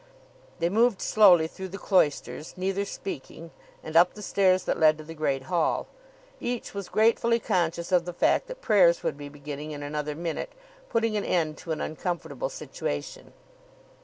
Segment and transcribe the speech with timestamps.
[0.57, 3.51] They moved slowly through the cloisters, neither speaking,
[3.83, 5.85] and up the stairs that led to the Great Hall.
[6.39, 10.53] Each was gratefully conscious of the fact that prayers would be beginning in another minute,
[10.89, 13.31] putting an end to an uncomfortable situation.